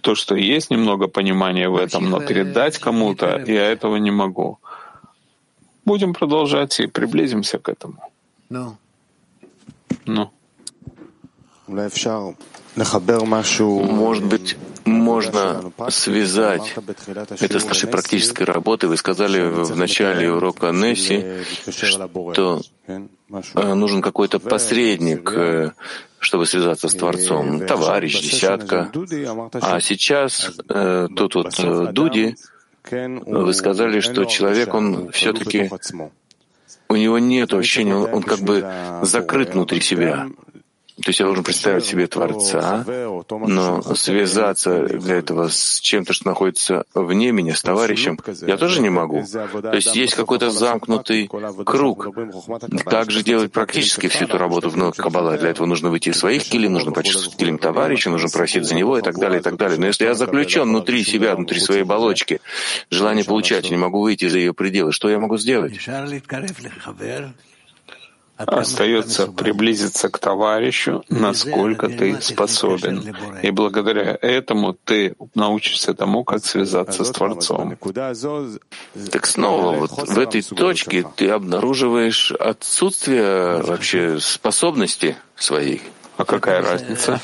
то, 0.00 0.14
что 0.14 0.34
есть 0.34 0.70
немного 0.70 1.08
понимания 1.08 1.68
в 1.68 1.76
этом, 1.76 2.08
но 2.10 2.20
передать 2.20 2.78
кому-то 2.78 3.42
я 3.46 3.66
этого 3.70 3.96
не 3.96 4.10
могу. 4.10 4.58
Будем 5.84 6.14
продолжать 6.14 6.80
и 6.80 6.86
приблизимся 6.86 7.58
к 7.58 7.68
этому. 7.68 7.98
Ну. 10.06 10.30
Может 12.76 14.24
быть, 14.24 14.56
можно 14.84 15.72
связать 15.88 16.74
это 17.40 17.60
с 17.60 17.64
нашей 17.64 17.88
практической 17.88 18.44
работой. 18.44 18.88
Вы 18.88 18.96
сказали 18.96 19.40
в 19.42 19.76
начале 19.76 20.30
урока 20.32 20.70
Несси, 20.70 21.24
что 22.32 22.60
э, 22.86 23.74
нужен 23.74 24.02
какой-то 24.02 24.38
посредник, 24.38 25.32
э, 25.32 25.72
чтобы 26.18 26.46
связаться 26.46 26.88
с 26.88 26.94
Творцом, 26.94 27.66
товарищ, 27.66 28.20
десятка. 28.20 28.90
А 29.60 29.80
сейчас 29.80 30.52
э, 30.68 31.08
тут 31.14 31.34
вот 31.34 31.92
Дуди, 31.92 32.36
вы 32.90 33.54
сказали, 33.54 34.00
что 34.00 34.24
человек, 34.24 34.74
он 34.74 35.10
все-таки 35.12 35.70
у 36.88 36.96
него 36.96 37.18
нет 37.18 37.54
ощущения, 37.54 37.94
он, 37.94 38.14
он 38.14 38.22
как 38.22 38.40
бы 38.40 38.66
закрыт 39.02 39.54
внутри 39.54 39.80
себя. 39.80 40.26
То 41.02 41.08
есть 41.08 41.20
я 41.20 41.26
должен 41.26 41.44
представить 41.44 41.84
себе 41.84 42.06
Творца, 42.06 42.84
но 43.28 43.82
связаться 43.94 44.86
для 44.86 45.16
этого 45.16 45.48
с 45.48 45.80
чем-то, 45.80 46.12
что 46.12 46.26
находится 46.28 46.84
вне 46.94 47.32
меня, 47.32 47.54
с 47.54 47.62
товарищем, 47.62 48.18
я 48.46 48.56
тоже 48.56 48.80
не 48.80 48.90
могу. 48.90 49.24
То 49.24 49.74
есть 49.74 49.94
есть 49.96 50.14
какой-то 50.14 50.50
замкнутый 50.50 51.30
круг. 51.64 52.08
Как 52.84 53.10
же 53.10 53.22
делать 53.22 53.52
практически 53.52 54.08
всю 54.08 54.24
эту 54.24 54.38
работу 54.38 54.70
в 54.70 54.92
Каббала? 54.92 55.36
Для 55.36 55.50
этого 55.50 55.66
нужно 55.66 55.90
выйти 55.90 56.10
из 56.10 56.18
своих 56.18 56.44
килим, 56.44 56.72
нужно 56.72 56.92
почувствовать 56.92 57.36
килим 57.36 57.58
товарища, 57.58 58.10
нужно 58.10 58.28
просить 58.28 58.64
за 58.64 58.74
него 58.74 58.98
и 58.98 59.02
так 59.02 59.18
далее, 59.18 59.40
и 59.40 59.42
так 59.42 59.56
далее. 59.56 59.78
Но 59.78 59.86
если 59.86 60.04
я 60.04 60.14
заключен 60.14 60.62
внутри 60.62 61.04
себя, 61.04 61.34
внутри 61.34 61.60
своей 61.60 61.82
оболочки, 61.82 62.40
желание 62.90 63.24
получать, 63.24 63.64
я 63.64 63.70
не 63.70 63.76
могу 63.76 64.00
выйти 64.00 64.28
за 64.28 64.38
ее 64.38 64.52
пределы, 64.52 64.92
что 64.92 65.08
я 65.08 65.18
могу 65.18 65.38
сделать? 65.38 65.78
Остается 68.46 69.26
приблизиться 69.26 70.08
к 70.08 70.18
товарищу, 70.18 71.04
насколько 71.08 71.88
ты 71.88 72.20
способен. 72.20 73.14
И 73.42 73.50
благодаря 73.50 74.18
этому 74.20 74.72
ты 74.72 75.14
научишься 75.34 75.94
тому, 75.94 76.24
как 76.24 76.44
связаться 76.44 77.04
с 77.04 77.10
Творцом. 77.10 77.76
Так 79.12 79.26
снова, 79.26 79.76
вот 79.76 79.90
в 79.90 80.18
этой 80.18 80.42
точке 80.42 81.04
ты 81.16 81.28
обнаруживаешь 81.28 82.32
отсутствие 82.32 83.62
вообще 83.62 84.18
способности 84.20 85.16
своей. 85.36 85.82
А 86.16 86.24
какая 86.24 86.62
разница? 86.62 87.20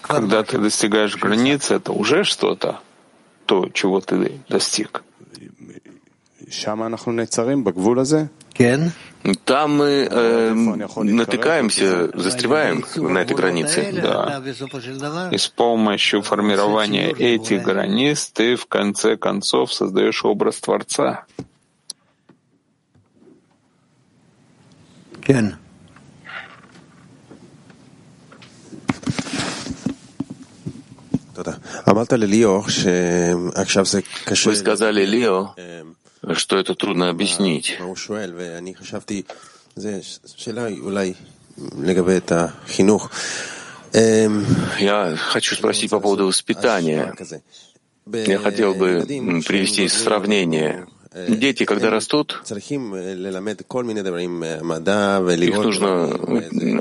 Когда 0.00 0.42
ты 0.42 0.58
достигаешь 0.58 1.16
границы, 1.16 1.74
это 1.74 1.92
уже 1.92 2.24
что-то, 2.24 2.80
то, 3.46 3.68
чего 3.70 4.00
ты 4.00 4.40
достиг. 4.48 5.02
Там 9.44 9.76
мы 9.76 10.08
э, 10.10 10.52
натыкаемся, 10.52 12.10
застреваем 12.18 12.84
на 12.96 13.18
этой 13.18 13.36
границе. 13.36 13.92
Да. 13.92 14.42
И 15.30 15.38
с 15.38 15.48
помощью 15.48 16.22
формирования 16.22 17.10
этих 17.10 17.62
границ 17.62 18.30
ты 18.32 18.56
в 18.56 18.66
конце 18.66 19.16
концов 19.16 19.72
создаешь 19.72 20.24
образ 20.24 20.60
Творца. 20.60 21.24
Вы 34.50 34.56
сказали 34.56 35.04
Лио, 35.04 35.54
что 36.34 36.58
это 36.58 36.74
трудно 36.74 37.08
объяснить. 37.08 37.78
Я 43.92 45.16
хочу 45.16 45.54
спросить 45.54 45.90
по 45.90 46.00
поводу 46.00 46.26
воспитания. 46.26 47.14
Я 48.06 48.38
хотел 48.38 48.74
бы 48.74 49.04
привести 49.46 49.88
сравнение 49.88 50.86
Дети, 51.14 51.64
когда 51.64 51.90
растут, 51.90 52.42
их 55.46 55.56
нужно 55.56 56.04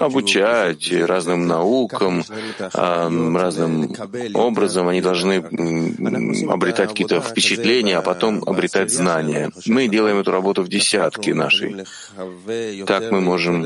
обучать 0.02 0.92
разным 0.92 1.48
наукам, 1.48 2.24
разным 2.74 3.96
образом. 4.34 4.88
Они 4.90 5.02
должны 5.02 5.38
обретать 6.50 6.90
какие-то 6.90 7.22
впечатления, 7.22 7.98
а 7.98 8.02
потом 8.02 8.44
обретать 8.46 8.92
знания. 8.92 9.50
Мы 9.66 9.88
делаем 9.88 10.20
эту 10.20 10.32
работу 10.32 10.62
в 10.62 10.68
десятке 10.68 11.34
нашей. 11.34 11.86
Так 12.86 13.12
мы 13.12 13.22
можем 13.22 13.66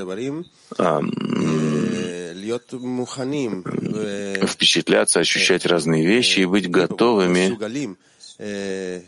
впечатляться, 4.48 5.20
ощущать 5.20 5.66
разные 5.66 6.06
вещи 6.06 6.42
и 6.42 6.46
быть 6.46 6.70
готовыми 6.70 7.58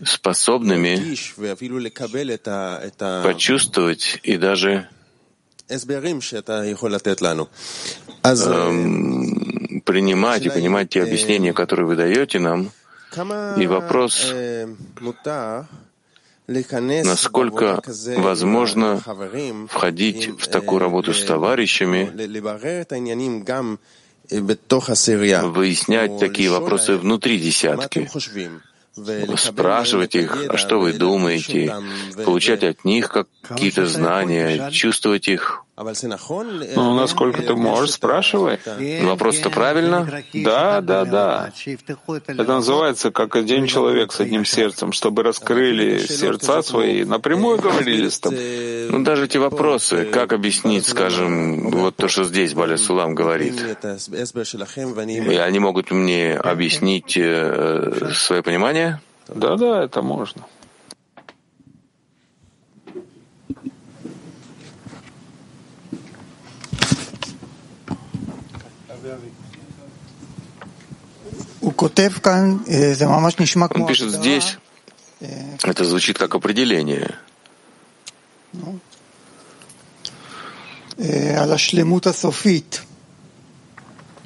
способными 0.05 1.15
почувствовать 3.23 4.19
и 4.21 4.37
даже 4.37 4.87
эм, 8.23 9.81
принимать 9.81 10.45
и 10.45 10.49
понимать 10.49 10.89
те 10.89 11.01
объяснения, 11.01 11.53
которые 11.53 11.87
вы 11.87 11.95
даете 11.95 12.39
нам. 12.39 12.71
И 13.57 13.67
вопрос, 13.67 14.33
насколько 16.47 17.81
возможно 18.17 19.01
входить 19.69 20.29
в 20.39 20.47
такую 20.47 20.79
работу 20.79 21.13
с 21.13 21.23
товарищами, 21.23 22.11
выяснять 25.43 26.19
такие 26.19 26.49
вопросы 26.49 26.97
внутри 26.97 27.39
десятки, 27.39 28.09
спрашивать 29.37 30.15
их, 30.15 30.37
а 30.49 30.57
что 30.57 30.79
вы 30.79 30.93
думаете, 30.93 31.73
получать 32.23 32.63
от 32.63 32.85
них 32.85 33.09
какие-то 33.41 33.85
знания, 33.85 34.69
чувствовать 34.71 35.27
их. 35.27 35.65
Ну, 36.75 36.93
насколько 36.93 37.41
ты 37.41 37.55
можешь, 37.55 37.93
спрашивай. 37.93 38.59
Вопрос-то 39.03 39.49
правильно? 39.49 40.07
Да, 40.33 40.81
да, 40.81 41.03
да. 41.05 41.51
Это 42.27 42.53
называется, 42.53 43.09
как 43.11 43.35
один 43.35 43.65
человек 43.65 44.11
с 44.11 44.19
одним 44.19 44.45
сердцем, 44.45 44.91
чтобы 44.91 45.23
раскрыли 45.23 45.97
сердца 46.05 46.61
свои, 46.61 47.03
напрямую 47.05 47.57
говорили 47.59 48.07
с 48.09 48.19
тобой. 48.19 48.87
Ну, 48.89 49.03
даже 49.03 49.25
эти 49.25 49.37
вопросы, 49.37 50.05
как 50.05 50.31
объяснить, 50.33 50.85
скажем, 50.85 51.71
вот 51.71 51.95
то, 51.95 52.07
что 52.07 52.23
здесь 52.23 52.53
Баля 52.53 52.77
Сулам 52.77 53.15
говорит. 53.15 53.59
И 55.31 55.35
они 55.35 55.59
могут 55.59 55.89
мне 55.91 56.35
объяснить 56.35 57.17
э, 57.17 58.11
свое 58.13 58.43
понимание? 58.43 59.01
Да, 59.27 59.55
да, 59.55 59.83
это 59.83 60.01
можно. 60.03 60.45
Он 73.81 73.87
пишет 73.87 74.11
здесь, 74.11 74.57
это 75.63 75.85
звучит 75.85 76.17
как 76.17 76.35
определение. 76.35 77.15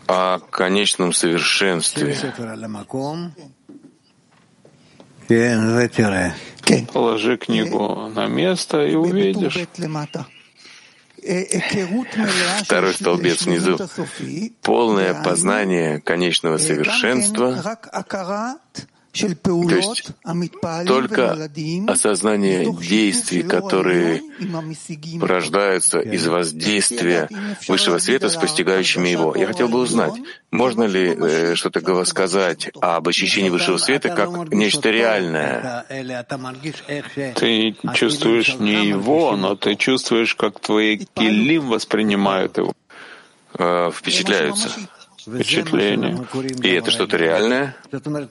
О 0.07 0.39
конечном 0.39 1.13
совершенстве. 1.13 2.15
Положи 6.93 7.37
книгу 7.37 8.09
на 8.15 8.27
место 8.27 8.85
и 8.85 8.95
увидишь. 8.95 9.53
Второй 12.63 12.93
столбец 12.93 13.45
внизу. 13.45 13.77
Полное 14.61 15.13
познание 15.23 15.99
конечного 16.01 16.57
совершенства 16.57 17.77
то 19.17 19.75
есть 19.75 20.11
только 20.85 21.49
осознание 21.87 22.73
действий, 22.73 23.43
которые 23.43 24.21
порождаются 25.19 25.99
из 25.99 26.27
воздействия 26.27 27.29
высшего 27.67 27.97
света 27.97 28.29
с 28.29 28.35
постигающими 28.35 29.09
его. 29.09 29.35
Я 29.35 29.47
хотел 29.47 29.67
бы 29.69 29.79
узнать, 29.79 30.13
можно 30.51 30.83
ли 30.83 31.15
э, 31.15 31.55
что-то 31.55 32.05
сказать 32.05 32.69
об 32.79 33.07
ощущении 33.07 33.49
высшего 33.49 33.77
света 33.77 34.09
как 34.09 34.51
нечто 34.53 34.89
реальное? 34.89 35.85
Ты 37.35 37.75
чувствуешь 37.93 38.55
не 38.59 38.87
его, 38.87 39.35
но 39.35 39.55
ты 39.55 39.75
чувствуешь, 39.75 40.35
как 40.35 40.59
твои 40.59 40.97
килим 41.15 41.67
воспринимают 41.67 42.57
его. 42.57 42.73
Э, 43.57 43.91
впечатляются 43.93 44.69
впечатление. 45.27 46.25
И 46.63 46.69
это 46.69 46.91
что-то 46.91 47.17
реальное? 47.17 47.75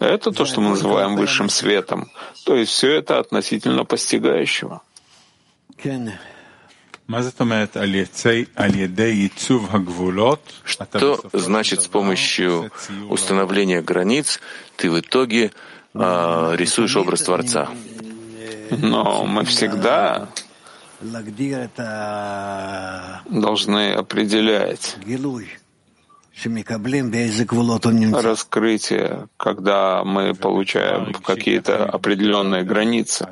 Это 0.00 0.32
то, 0.32 0.44
что 0.44 0.60
мы 0.60 0.70
называем 0.70 1.16
высшим 1.16 1.48
светом. 1.48 2.10
То 2.44 2.56
есть 2.56 2.72
все 2.72 2.92
это 2.92 3.18
относительно 3.18 3.84
постигающего. 3.84 4.82
Что 10.64 11.20
значит 11.32 11.82
с 11.82 11.86
помощью 11.86 12.72
установления 13.08 13.80
границ 13.80 14.40
ты 14.76 14.90
в 14.90 14.98
итоге 14.98 15.52
э, 15.94 16.56
рисуешь 16.56 16.96
образ 16.96 17.22
Творца? 17.22 17.68
Но 18.70 19.24
мы 19.24 19.44
всегда 19.44 20.28
должны 23.30 23.92
определять 23.92 24.96
раскрытие, 28.22 29.28
когда 29.36 30.04
мы 30.04 30.34
получаем 30.34 31.14
какие-то 31.14 31.86
определенные 31.86 32.62
границы. 32.62 33.26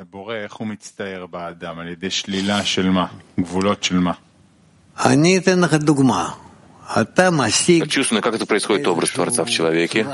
Чувствую, 7.89 8.21
как 8.21 8.35
это 8.35 8.45
происходит 8.45 8.87
образ 8.87 9.09
Творца 9.11 9.43
в 9.43 9.49
человеке. 9.49 10.05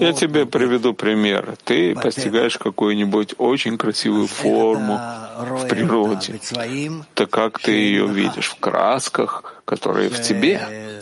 Я 0.00 0.12
тебе 0.12 0.46
приведу 0.46 0.94
пример. 0.94 1.56
Ты 1.64 1.94
постигаешь 1.94 2.56
какую-нибудь 2.56 3.34
очень 3.38 3.76
красивую 3.76 4.26
форму 4.26 4.98
в 5.38 5.68
природе. 5.68 6.40
Так 7.14 7.30
как 7.30 7.58
ты 7.58 7.72
ее 7.72 8.06
видишь 8.06 8.50
в 8.50 8.58
красках, 8.58 9.51
которые 9.64 10.08
в 10.08 10.20
тебе? 10.20 11.00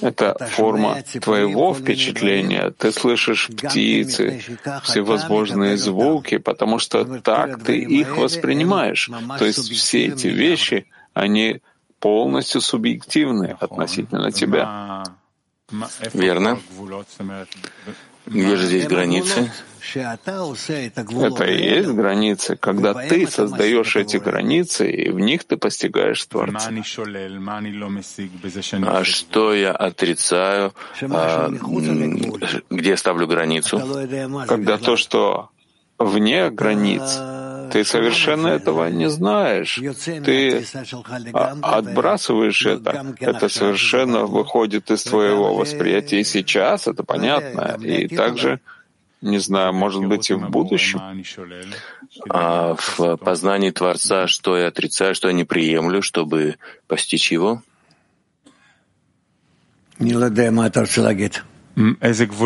Это 0.00 0.36
форма 0.50 1.02
твоего 1.22 1.74
впечатления. 1.74 2.70
Ты 2.70 2.92
слышишь 2.92 3.48
птицы, 3.48 4.42
всевозможные 4.82 5.76
звуки, 5.76 6.38
потому 6.38 6.78
что 6.78 7.20
так 7.20 7.62
ты 7.64 7.78
их 7.78 8.16
воспринимаешь. 8.16 9.10
То 9.38 9.44
есть 9.44 9.70
все 9.72 10.06
эти 10.06 10.26
вещи, 10.26 10.86
они 11.14 11.60
полностью 11.98 12.60
субъективны 12.60 13.56
относительно 13.58 14.30
тебя. 14.30 15.04
Верно. 16.12 16.60
Где 18.26 18.56
же 18.56 18.66
здесь 18.66 18.86
границы? 18.86 19.50
Это 19.94 21.44
и 21.44 21.62
есть 21.62 21.90
границы, 21.90 22.56
когда 22.56 22.92
ты 22.92 23.26
создаешь 23.28 23.94
эти 23.94 24.16
границы, 24.16 24.90
и 24.90 25.10
в 25.10 25.20
них 25.20 25.44
ты 25.44 25.56
постигаешь 25.56 26.24
Творца. 26.26 26.70
А 28.82 29.04
что 29.04 29.54
я 29.54 29.72
отрицаю, 29.72 30.74
а, 31.02 31.50
где 32.70 32.90
я 32.90 32.96
ставлю 32.96 33.28
границу? 33.28 33.80
Когда 34.48 34.76
то, 34.76 34.96
что 34.96 35.50
вне 35.98 36.50
границ, 36.50 37.18
ты 37.72 37.84
совершенно 37.84 38.48
этого 38.48 38.88
не 38.88 39.08
знаешь. 39.08 39.80
Ты 40.24 40.64
отбрасываешь 41.62 42.66
это. 42.66 43.14
Это 43.20 43.48
совершенно 43.48 44.26
выходит 44.26 44.90
из 44.90 45.02
твоего 45.02 45.54
восприятия. 45.54 46.20
И 46.20 46.24
сейчас 46.24 46.86
это 46.86 47.04
понятно. 47.04 47.78
И 47.82 48.08
также 48.08 48.60
не 49.20 49.38
знаю, 49.38 49.72
может 49.72 50.04
быть, 50.04 50.30
и 50.30 50.34
в 50.34 50.50
будущем. 50.50 51.00
А 52.28 52.74
в 52.74 53.16
познании 53.16 53.70
Творца, 53.70 54.26
что 54.26 54.56
я 54.56 54.68
отрицаю, 54.68 55.14
что 55.14 55.28
я 55.28 55.34
не 55.34 55.44
приемлю, 55.44 56.02
чтобы 56.02 56.56
постичь 56.86 57.32
его? 57.32 57.62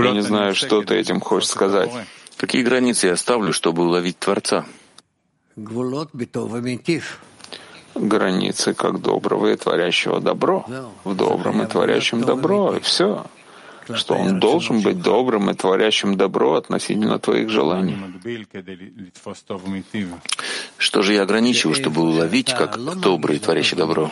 Я 0.09 0.15
не 0.15 0.23
знаю, 0.23 0.55
что 0.55 0.83
ты 0.83 0.95
этим 0.97 1.21
хочешь 1.21 1.49
сказать. 1.49 1.91
Какие 2.37 2.63
границы 2.63 3.09
я 3.09 3.17
ставлю, 3.17 3.53
чтобы 3.53 3.85
уловить 3.85 4.19
Творца? 4.19 4.65
Границы 7.95 8.73
как 8.73 9.01
доброго 9.01 9.53
и 9.53 9.57
творящего 9.57 10.21
добро. 10.21 10.65
В 11.05 11.15
добром 11.15 11.63
и 11.63 11.67
творящем 11.67 12.23
добро, 12.23 12.77
и 12.77 12.81
все 12.81 13.25
что 13.95 14.15
он 14.15 14.41
должен 14.41 14.81
быть 14.81 15.03
добрым 15.03 15.51
и 15.51 15.55
творящим 15.55 16.17
добро 16.17 16.55
относительно 16.55 17.19
твоих 17.19 17.49
желаний. 17.49 17.97
Что 20.77 21.03
же 21.03 21.15
я 21.15 21.23
ограничиваю, 21.23 21.75
чтобы 21.75 22.03
уловить 22.03 22.55
как 22.55 22.79
добрый 23.01 23.37
и 23.37 23.39
творящий 23.39 23.77
добро? 23.77 24.11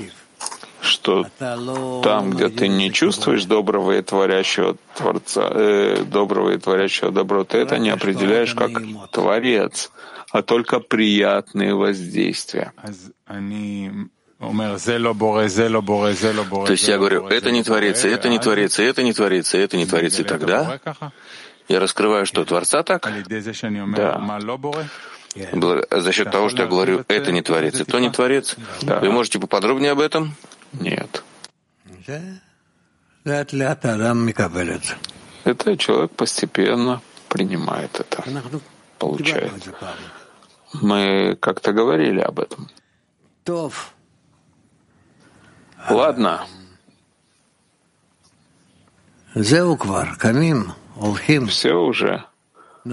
Что 0.81 1.27
там, 2.03 2.31
где 2.31 2.49
ты 2.49 2.69
не 2.69 2.93
чувствуешь 2.93 3.45
доброго 3.45 3.99
и 3.99 4.03
творящего 4.03 4.77
Творца, 4.97 5.51
э, 5.53 6.05
доброго 6.05 6.51
и 6.51 6.59
творящего 6.59 7.11
добро, 7.11 7.45
ты 7.45 7.59
это 7.59 7.79
не 7.79 7.91
определяешь 7.91 8.55
как 8.55 8.83
Творец, 9.11 9.91
а 10.31 10.43
только 10.43 10.81
приятные 10.81 11.75
воздействия. 11.75 12.73
То 14.39 14.47
есть 16.71 16.89
я 16.89 16.99
говорю, 16.99 17.27
это 17.27 17.51
не 17.51 17.65
творится, 17.65 18.09
это 18.09 18.29
не 18.29 18.39
творится, 18.39 18.83
это 18.83 19.03
не 19.03 19.13
творится, 19.13 19.59
это 19.59 19.77
не 19.77 19.87
творится. 19.87 20.23
И 20.23 20.25
тогда 20.25 20.81
я 21.69 21.81
раскрываю, 21.81 22.25
что 22.25 22.45
Творца 22.45 22.83
так? 22.83 23.11
Да. 23.97 24.19
За 25.91 26.13
счет 26.13 26.31
того, 26.31 26.49
что 26.49 26.63
я 26.63 26.69
говорю, 26.69 27.05
это 27.09 27.33
не 27.33 27.43
творится, 27.43 27.85
то 27.85 27.99
не 27.99 28.11
творится. 28.11 28.57
Да. 28.83 29.01
Вы 29.01 29.11
можете 29.11 29.39
поподробнее 29.39 29.93
об 29.93 30.01
этом? 30.01 30.35
Нет. 30.73 31.23
Это 35.45 35.77
человек 35.77 36.11
постепенно 36.13 37.03
принимает 37.29 38.01
это, 38.01 38.25
получает. 38.99 39.53
Мы 40.75 41.37
как-то 41.41 41.73
говорили 41.73 42.21
об 42.21 42.41
этом. 42.41 42.69
Ладно. 45.89 46.47
Все 51.47 51.75
уже 51.75 52.25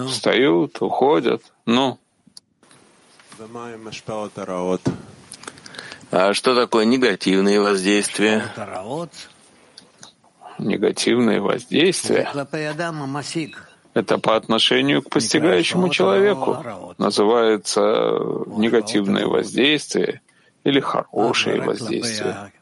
встают, 0.07 0.81
уходят. 0.81 1.41
Ну. 1.65 1.99
А 6.11 6.33
что 6.33 6.55
такое 6.55 6.85
негативные 6.85 7.59
воздействия? 7.59 8.45
Негативные 10.57 11.41
воздействия— 11.41 12.29
это 13.94 14.18
по 14.18 14.36
отношению 14.36 15.02
к 15.02 15.10
постигающему 15.10 15.88
человеку. 15.88 16.64
Называется 16.98 17.80
негативные 18.46 19.26
воздействия 19.26 20.20
или 20.64 20.80
хорошие 20.80 21.60
воздействия. 21.60 22.52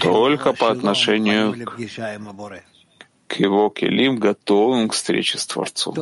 Только 0.00 0.52
по 0.52 0.70
отношению 0.70 1.54
к, 1.66 1.78
к 3.26 3.32
его 3.40 3.70
келим, 3.70 4.18
готовым 4.18 4.88
к 4.88 4.92
встрече 4.92 5.38
с 5.38 5.46
Творцом. 5.46 5.94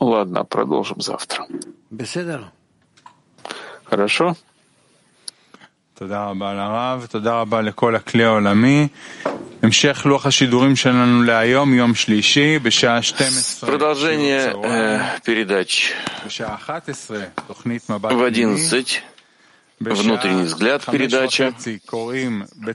Ладно, 0.00 0.44
продолжим 0.44 1.00
завтра. 1.00 1.46
Хорошо? 3.84 4.36
תודה 5.94 6.30
רבה 6.30 6.54
לרב, 6.54 7.06
תודה 7.10 7.40
רבה 7.40 7.60
לכל 7.60 7.96
הכלי 7.96 8.24
העולמי. 8.24 8.88
Продолжение 13.61 14.53
э, 14.63 15.01
передач. 15.25 15.93
в 18.15 18.23
11. 18.23 19.03
Внутренний 19.79 20.43
взгляд 20.43 20.85
передача. 20.85 21.53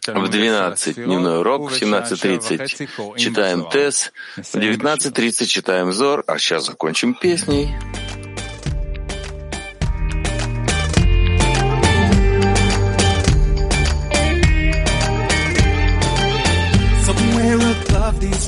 В 0.07 0.29
12 0.29 0.97
дневной 0.97 1.39
урок, 1.39 1.71
в 1.71 1.75
17.30 1.75 3.17
читаем 3.17 3.65
ТЭС, 3.65 4.13
в 4.37 4.41
19.30 4.41 5.47
читаем 5.47 5.93
ЗОР, 5.93 6.25
а 6.27 6.39
сейчас 6.39 6.67
закончим 6.67 7.15
песней. 7.15 7.75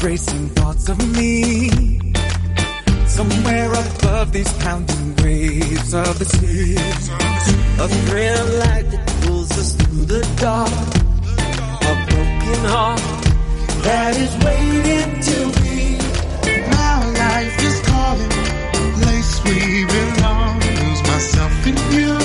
Racing 0.05 0.49
thoughts 0.51 0.89
of 0.91 0.99
me. 1.17 1.71
Somewhere 3.07 3.73
above 3.73 4.33
these 4.33 4.53
pounding 4.65 5.17
waves 5.17 5.95
of 5.95 6.19
the 6.19 6.27
sea. 6.27 6.77
A 7.85 7.89
thrill 8.05 8.47
light 8.65 8.87
that 8.93 9.07
pulls 9.23 9.51
us 9.53 9.75
through 9.75 10.05
the 10.05 10.23
dark. 10.37 10.71
A 11.91 11.95
broken 12.11 12.63
heart 12.75 13.01
that 13.87 14.15
is 14.25 14.33
waiting 14.45 15.11
to 15.31 15.39
be. 15.63 15.97
My 16.77 16.97
life 17.23 17.57
is 17.69 17.81
calling, 17.89 18.35
place 19.01 19.33
we 19.45 19.87
belong. 19.87 20.61
Lose 20.61 21.03
myself 21.13 21.67
in. 21.67 21.77
You 21.97 22.24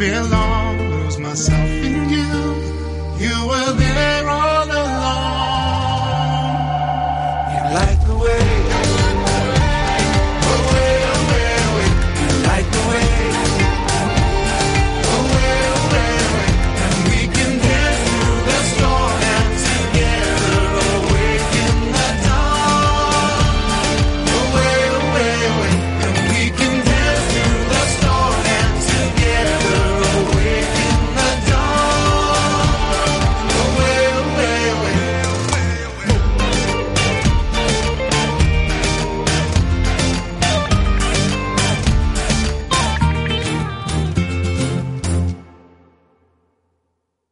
belong, 0.00 0.78
lose 0.88 1.18
myself. 1.18 1.69